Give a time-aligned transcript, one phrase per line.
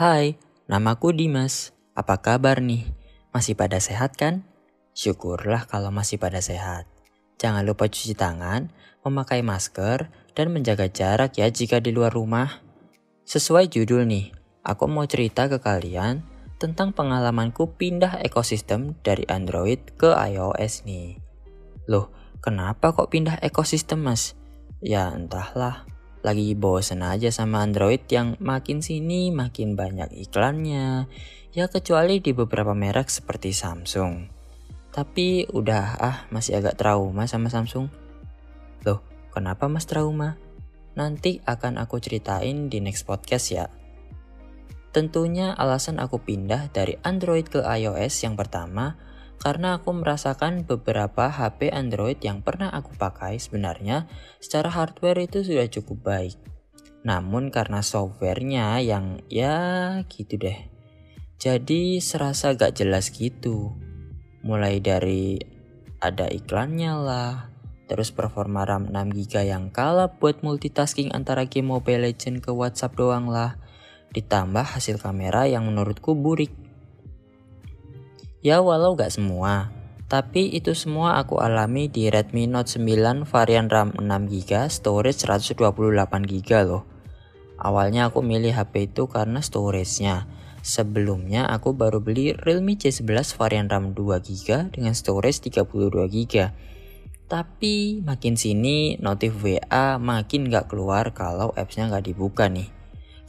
[0.00, 1.76] Hai, namaku Dimas.
[1.92, 2.88] Apa kabar nih?
[3.36, 4.48] Masih pada sehat kan?
[4.96, 6.88] Syukurlah kalau masih pada sehat.
[7.36, 8.72] Jangan lupa cuci tangan,
[9.04, 12.64] memakai masker, dan menjaga jarak ya jika di luar rumah.
[13.28, 14.32] Sesuai judul nih,
[14.64, 16.24] aku mau cerita ke kalian
[16.56, 21.20] tentang pengalamanku pindah ekosistem dari Android ke iOS nih.
[21.92, 22.08] Loh,
[22.40, 24.32] kenapa kok pindah ekosistem mas?
[24.80, 25.84] Ya entahlah,
[26.20, 31.08] lagi bosen aja sama Android yang makin sini makin banyak iklannya.
[31.50, 34.28] Ya kecuali di beberapa merek seperti Samsung.
[34.90, 37.90] Tapi udah ah masih agak trauma sama Samsung.
[38.84, 39.00] Loh,
[39.32, 40.36] kenapa Mas trauma?
[40.94, 43.66] Nanti akan aku ceritain di next podcast ya.
[44.90, 48.98] Tentunya alasan aku pindah dari Android ke iOS yang pertama
[49.40, 54.04] karena aku merasakan beberapa HP Android yang pernah aku pakai sebenarnya
[54.36, 56.36] secara hardware itu sudah cukup baik.
[57.08, 60.68] Namun karena softwarenya yang ya gitu deh.
[61.40, 63.72] Jadi serasa gak jelas gitu.
[64.44, 65.40] Mulai dari
[65.96, 67.48] ada iklannya lah,
[67.88, 73.32] terus performa RAM 6GB yang kalah buat multitasking antara game Mobile Legend ke WhatsApp doang
[73.32, 73.56] lah.
[74.12, 76.52] Ditambah hasil kamera yang menurutku burik.
[78.40, 79.68] Ya walau gak semua,
[80.08, 86.88] tapi itu semua aku alami di Redmi Note 9 varian RAM 6GB, storage 128GB loh.
[87.60, 90.24] Awalnya aku milih HP itu karena storage-nya.
[90.64, 96.48] Sebelumnya aku baru beli Realme C11 varian RAM 2GB dengan storage 32GB.
[97.28, 102.79] Tapi makin sini notif WA makin gak keluar kalau appsnya gak dibuka nih.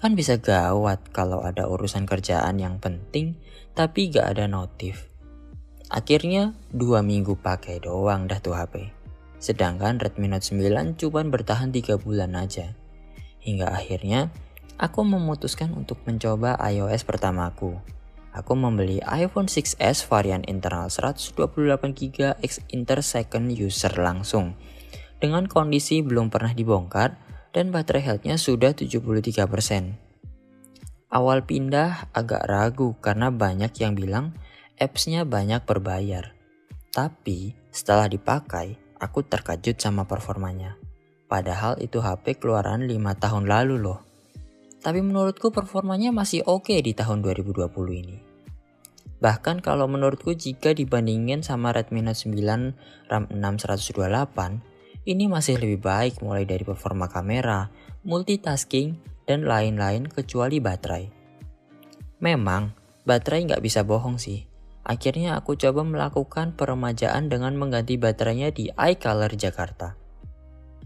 [0.01, 3.37] Kan bisa gawat kalau ada urusan kerjaan yang penting
[3.77, 5.05] tapi gak ada notif.
[5.93, 8.89] Akhirnya dua minggu pakai doang dah tuh HP.
[9.37, 12.73] Sedangkan Redmi Note 9 cuma bertahan 3 bulan aja.
[13.45, 14.33] Hingga akhirnya
[14.81, 17.77] aku memutuskan untuk mencoba iOS pertamaku.
[18.33, 24.57] Aku membeli iPhone 6s varian internal 128GB X inter second user langsung.
[25.21, 30.11] Dengan kondisi belum pernah dibongkar dan baterai health-nya sudah 73%.
[31.11, 34.31] Awal pindah agak ragu karena banyak yang bilang
[34.79, 36.31] apps-nya banyak berbayar.
[36.91, 40.79] Tapi setelah dipakai, aku terkejut sama performanya.
[41.27, 43.99] Padahal itu HP keluaran 5 tahun lalu loh.
[44.81, 48.17] Tapi menurutku performanya masih oke okay di tahun 2020 ini.
[49.21, 54.70] Bahkan kalau menurutku jika dibandingin sama Redmi Note 9 RAM 6 128,
[55.01, 57.73] ini masih lebih baik mulai dari performa kamera,
[58.05, 61.05] multitasking, dan lain-lain kecuali baterai.
[62.21, 62.73] Memang,
[63.05, 64.45] baterai nggak bisa bohong sih.
[64.81, 69.93] Akhirnya aku coba melakukan peremajaan dengan mengganti baterainya di iColor Jakarta.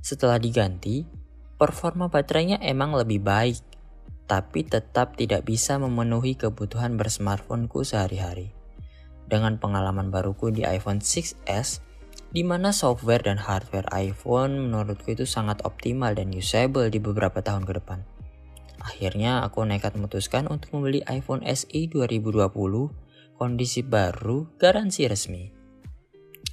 [0.03, 1.08] Setelah diganti,
[1.56, 3.64] performa baterainya emang lebih baik,
[4.28, 8.52] tapi tetap tidak bisa memenuhi kebutuhan bersmartphoneku sehari-hari.
[9.26, 11.84] Dengan pengalaman baruku di iPhone 6s,
[12.35, 17.63] di mana software dan hardware iPhone menurutku itu sangat optimal dan usable di beberapa tahun
[17.63, 18.03] ke depan.
[18.84, 22.51] Akhirnya aku nekat memutuskan untuk membeli iPhone SE 2020
[23.40, 25.47] kondisi baru, garansi resmi.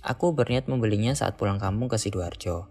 [0.06, 2.70] Aku berniat membelinya saat pulang kampung ke Sidoarjo.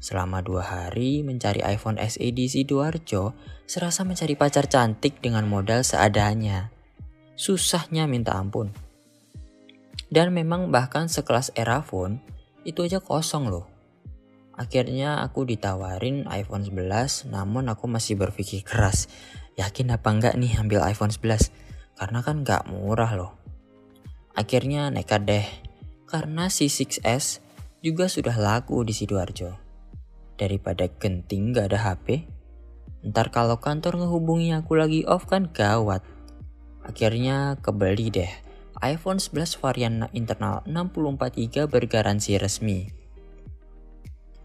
[0.00, 3.36] Selama dua hari mencari iPhone SE di Sidoarjo,
[3.68, 6.72] serasa mencari pacar cantik dengan modal seadanya.
[7.36, 8.72] Susahnya minta ampun.
[10.12, 12.20] Dan memang bahkan sekelas era phone,
[12.68, 13.66] itu aja kosong loh.
[14.52, 19.08] Akhirnya aku ditawarin iPhone 11, namun aku masih berpikir keras.
[19.56, 21.62] Yakin apa enggak nih ambil iPhone 11?
[22.02, 23.32] karena kan gak murah loh.
[24.32, 25.46] Akhirnya nekat deh,
[26.08, 27.38] karena si 6S
[27.84, 29.54] juga sudah laku di Sidoarjo.
[30.34, 32.26] Daripada genting gak ada HP,
[33.06, 36.02] ntar kalau kantor ngehubungi aku lagi off kan gawat.
[36.82, 38.32] Akhirnya kebeli deh,
[38.82, 42.90] iPhone 11 varian internal 64GB bergaransi resmi.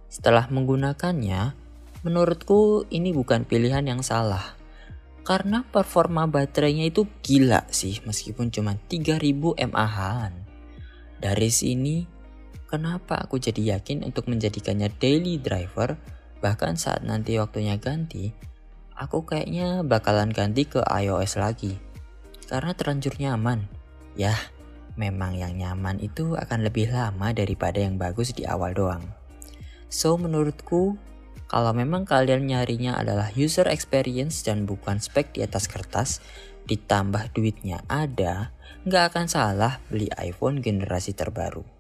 [0.08, 1.58] Setelah menggunakannya,
[2.06, 4.56] menurutku ini bukan pilihan yang salah
[5.28, 10.32] karena performa baterainya itu gila sih meskipun cuma 3000 mAh.
[11.20, 12.08] Dari sini,
[12.72, 16.00] kenapa aku jadi yakin untuk menjadikannya daily driver
[16.40, 18.32] bahkan saat nanti waktunya ganti,
[18.96, 21.76] aku kayaknya bakalan ganti ke iOS lagi.
[22.48, 23.77] Karena terlanjur nyaman.
[24.18, 24.42] Yah,
[24.98, 29.06] memang yang nyaman itu akan lebih lama daripada yang bagus di awal doang.
[29.94, 30.98] So menurutku
[31.46, 36.20] kalau memang kalian nyarinya adalah user experience dan bukan spek di atas kertas,
[36.66, 38.52] ditambah duitnya ada,
[38.90, 41.77] nggak akan salah beli iPhone generasi terbaru.